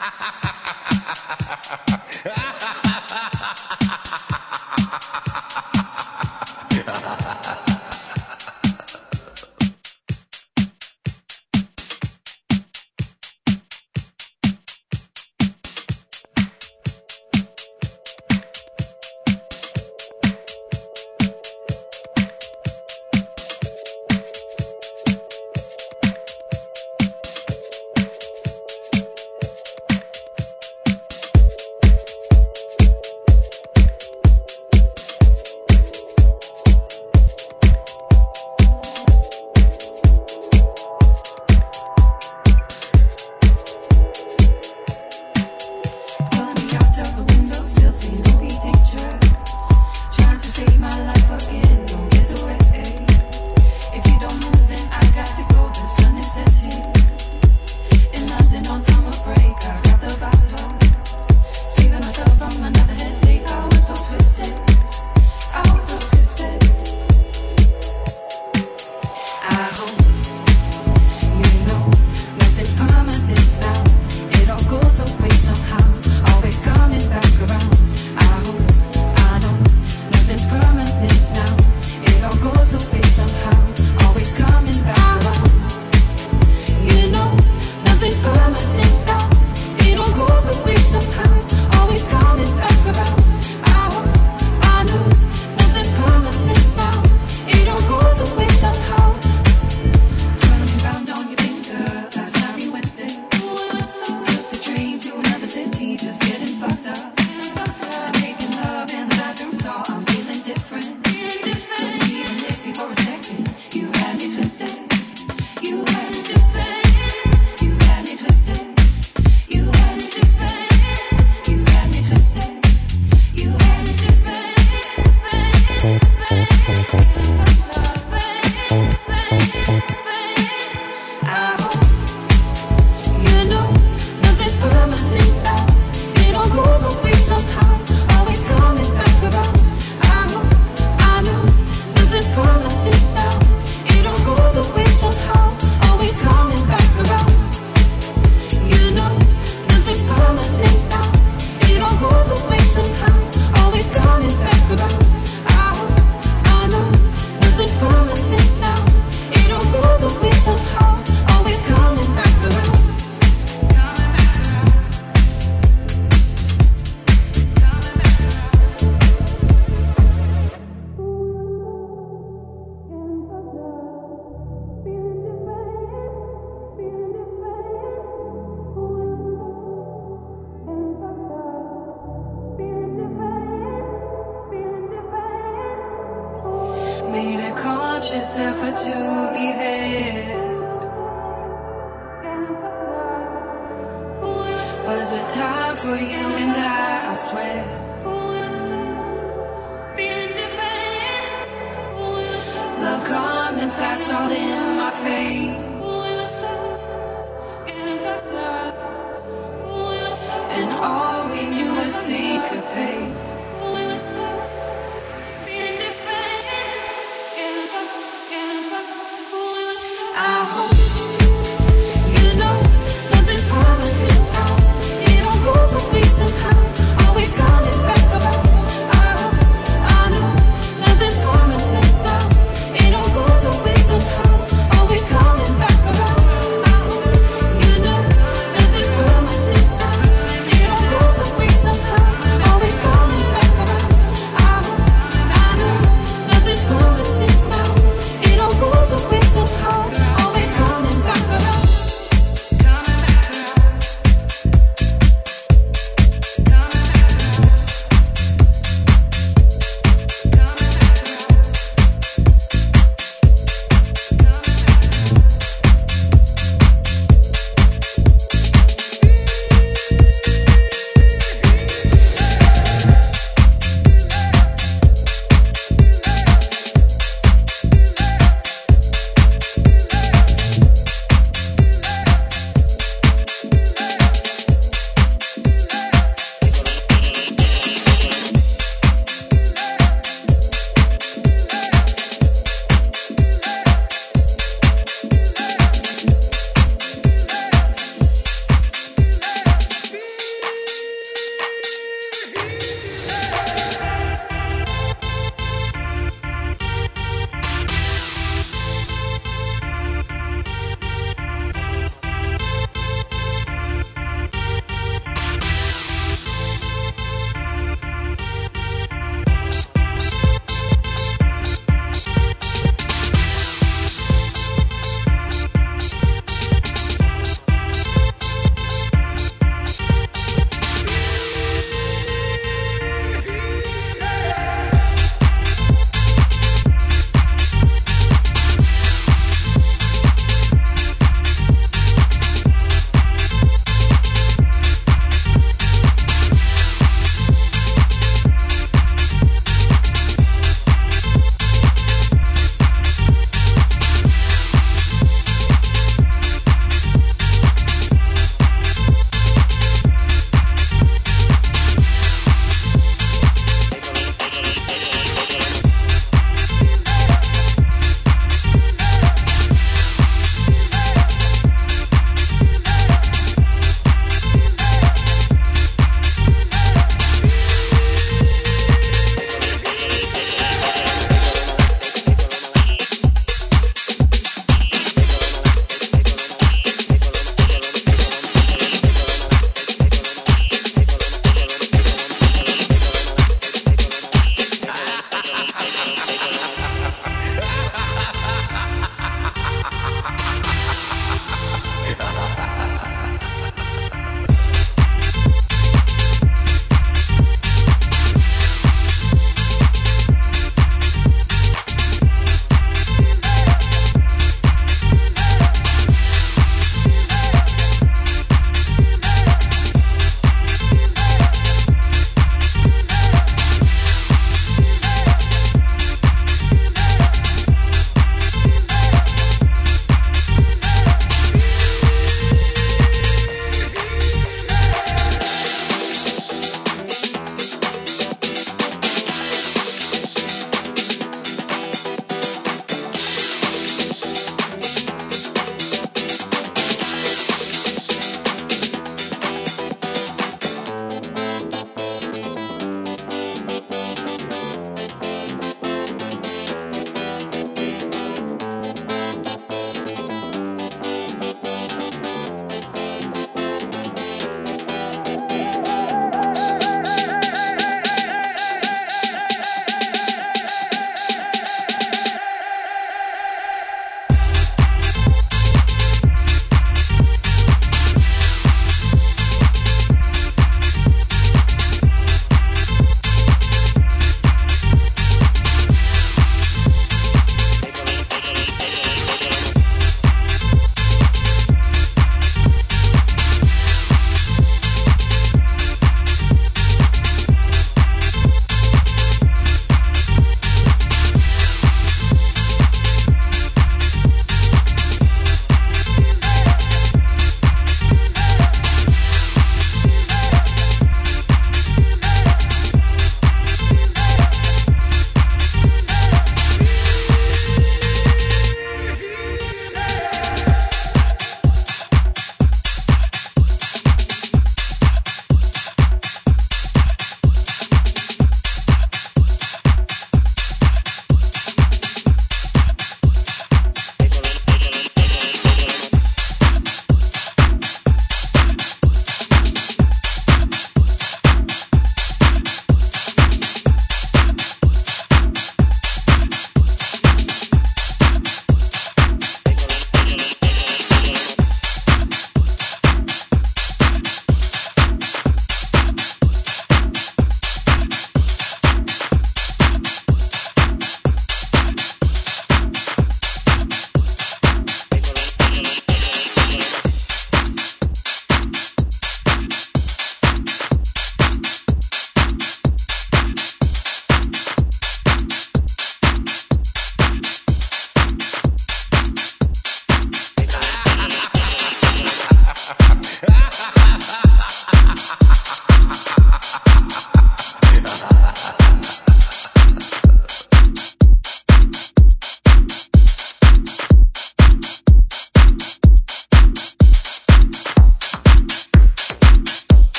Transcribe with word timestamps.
ha 0.00 0.08
ha 0.18 0.30
ha 0.42 0.49